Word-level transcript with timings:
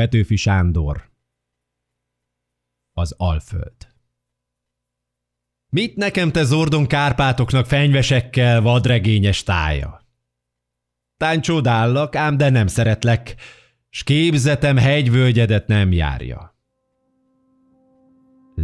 Petőfi 0.00 0.36
Sándor 0.36 1.10
Az 2.92 3.14
Alföld 3.16 3.88
Mit 5.68 5.96
nekem 5.96 6.32
te 6.32 6.42
zordon 6.44 6.86
Kárpátoknak 6.86 7.66
fenyvesekkel 7.66 8.60
vadregényes 8.60 9.42
tája? 9.42 10.06
Tán 11.16 11.40
csodállak, 11.40 12.16
ám 12.16 12.36
de 12.36 12.48
nem 12.48 12.66
szeretlek, 12.66 13.34
s 13.88 14.02
képzetem 14.02 14.76
hegyvölgyedet 14.76 15.66
nem 15.66 15.92
járja. 15.92 16.59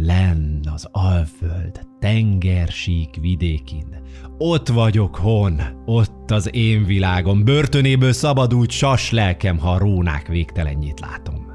Lenn 0.01 0.59
az 0.73 0.87
Alföld 0.91 1.87
tengersík 1.99 3.15
vidékin. 3.21 4.01
Ott 4.37 4.67
vagyok 4.67 5.15
hon, 5.15 5.61
ott 5.85 6.31
az 6.31 6.55
én 6.55 6.85
világom, 6.85 7.43
börtönéből 7.43 8.13
szabadult 8.13 8.69
sas 8.69 9.11
lelkem, 9.11 9.57
ha 9.57 9.71
a 9.71 9.77
rónák 9.77 10.27
végtelennyit 10.27 10.99
látom. 10.99 11.46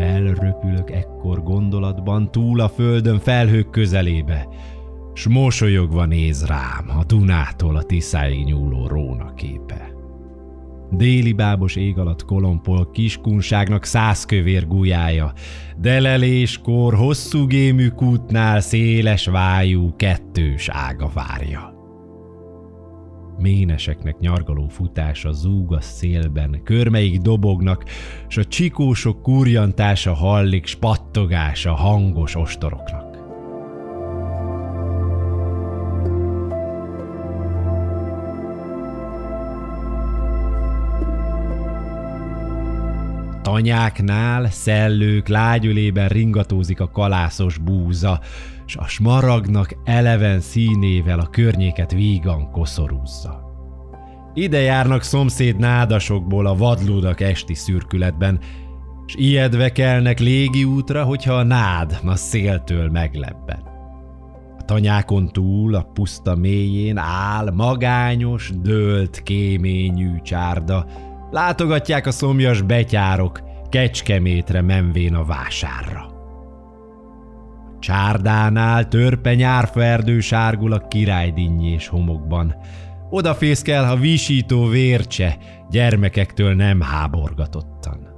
Felröpülök 0.00 0.90
ekkor 0.90 1.42
gondolatban 1.42 2.30
túl 2.30 2.60
a 2.60 2.68
földön 2.68 3.18
felhők 3.18 3.70
közelébe, 3.70 4.48
s 5.14 5.28
mosolyogva 5.28 6.04
néz 6.04 6.46
rám 6.46 6.98
a 6.98 7.04
Dunától 7.04 7.76
a 7.76 7.82
Tiszáig 7.82 8.44
nyúló 8.44 8.86
róna 8.86 9.34
képe. 9.34 9.92
Déli 10.90 11.32
bábos 11.32 11.76
ég 11.76 11.98
alatt 11.98 12.24
kolompol 12.24 12.90
kiskunságnak 12.90 13.84
százkövér 13.84 14.66
gulyája, 14.66 15.32
de 15.80 16.00
leléskor 16.00 16.94
hosszú 16.94 17.46
gémű 17.46 17.88
kútnál 17.88 18.60
széles 18.60 19.26
vájú 19.26 19.96
kettős 19.96 20.68
ága 20.68 21.10
várja. 21.14 21.79
Méneseknek 23.40 24.18
nyargaló 24.18 24.68
futása 24.68 25.32
zúg 25.32 25.72
a 25.72 25.80
szélben, 25.80 26.60
körmeik 26.64 27.20
dobognak, 27.20 27.84
s 28.28 28.36
a 28.36 28.44
csikósok 28.44 29.22
kurjantása 29.22 30.14
hallik, 30.14 30.66
spattogása 30.66 31.74
hangos 31.74 32.34
ostoroknak. 32.34 33.09
Tanyáknál 43.42 44.50
szellők 44.50 45.28
lágyölében 45.28 46.08
ringatózik 46.08 46.80
a 46.80 46.90
kalászos 46.90 47.58
búza, 47.58 48.20
s 48.66 48.76
a 48.76 48.86
smaragnak 48.86 49.76
eleven 49.84 50.40
színével 50.40 51.18
a 51.18 51.30
környéket 51.30 51.92
vígan 51.92 52.50
koszorúzza. 52.50 53.48
Ide 54.34 54.60
járnak 54.60 55.02
szomszéd 55.02 55.56
nádasokból 55.56 56.46
a 56.46 56.56
vadludak 56.56 57.20
esti 57.20 57.54
szürkületben, 57.54 58.38
s 59.06 59.14
ijedve 59.16 59.72
kelnek 59.72 60.18
légi 60.18 60.64
útra, 60.64 61.04
hogyha 61.04 61.32
a 61.32 61.42
nád 61.42 61.98
a 62.04 62.16
széltől 62.16 62.90
meglebben. 62.90 63.68
A 64.58 64.64
tanyákon 64.64 65.28
túl, 65.28 65.74
a 65.74 65.82
puszta 65.82 66.34
mélyén 66.34 66.96
áll 66.96 67.50
magányos, 67.50 68.52
dőlt, 68.62 69.22
kéményű 69.22 70.20
csárda, 70.22 70.86
Látogatják 71.30 72.06
a 72.06 72.10
szomjas 72.10 72.62
betyárok, 72.62 73.40
kecskemétre 73.68 74.60
menvén 74.60 75.14
a 75.14 75.24
vásárra. 75.24 76.04
A 77.64 77.78
csárdánál 77.78 78.88
törpe 78.88 79.34
nyárfa 79.34 79.82
erdő 79.82 80.20
sárgul 80.20 80.72
a 80.72 80.88
és 81.60 81.88
homokban. 81.88 82.54
Odafészkel, 83.10 83.84
ha 83.84 83.96
visító 83.96 84.66
vércse, 84.66 85.38
gyermekektől 85.70 86.54
nem 86.54 86.80
háborgatottan. 86.80 88.08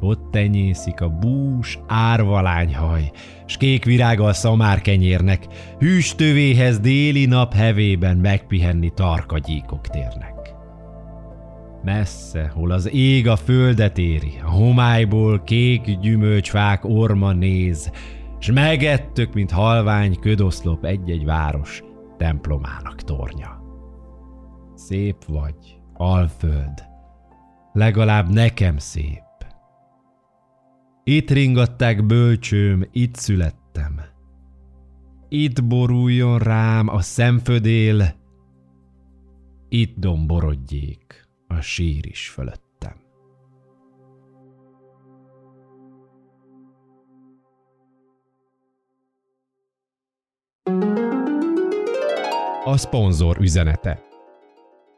Ott 0.00 0.30
tenyészik 0.30 1.00
a 1.00 1.08
bús, 1.08 1.78
árvalányhaj, 1.86 3.10
s 3.46 3.56
kék 3.56 3.84
virága 3.84 4.24
a 4.24 4.32
szamárkenyérnek, 4.32 5.46
hűstövéhez 5.78 6.80
déli 6.80 7.26
nap 7.26 7.54
hevében 7.54 8.16
megpihenni 8.16 8.90
tarkagyíkok 8.94 9.88
térnek. 9.88 10.43
Messze, 11.84 12.48
hol 12.48 12.70
az 12.70 12.92
ég 12.92 13.28
a 13.28 13.36
földet 13.36 13.98
éri, 13.98 14.40
a 14.44 14.50
homályból 14.50 15.42
kék 15.42 15.98
gyümölcsfák 15.98 16.84
orma 16.84 17.32
néz, 17.32 17.90
s 18.38 18.50
megettök, 18.50 19.34
mint 19.34 19.50
halvány 19.50 20.18
ködoszlop 20.18 20.84
egy-egy 20.84 21.24
város 21.24 21.82
templomának 22.16 23.02
tornya. 23.02 23.62
Szép 24.74 25.24
vagy, 25.26 25.80
alföld, 25.94 26.84
legalább 27.72 28.32
nekem 28.32 28.78
szép. 28.78 29.22
Itt 31.04 31.30
ringatták 31.30 32.06
bölcsőm, 32.06 32.88
itt 32.92 33.14
születtem. 33.14 34.00
Itt 35.28 35.64
boruljon 35.64 36.38
rám 36.38 36.88
a 36.88 37.00
szemfödél, 37.00 38.14
itt 39.68 39.94
domborodjék 39.96 41.24
a 41.56 41.60
sír 41.60 42.06
is 42.06 42.28
fölöttem. 42.28 43.02
A 52.64 52.76
szponzor 52.76 53.38
üzenete 53.40 54.12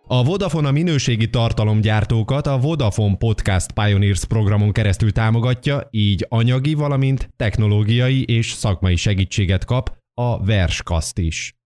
a 0.08 0.24
Vodafone 0.24 0.68
a 0.68 0.72
minőségi 0.72 1.30
tartalomgyártókat 1.30 2.46
a 2.46 2.58
Vodafone 2.58 3.16
Podcast 3.16 3.72
Pioneers 3.72 4.24
programon 4.24 4.72
keresztül 4.72 5.12
támogatja, 5.12 5.88
így 5.90 6.26
anyagi, 6.28 6.74
valamint 6.74 7.30
technológiai 7.36 8.24
és 8.24 8.52
szakmai 8.52 8.96
segítséget 8.96 9.64
kap 9.64 9.96
a 10.14 10.44
Verskast 10.44 11.18
is. 11.18 11.56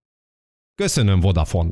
Köszönöm 0.74 1.20
Vodafone! 1.20 1.70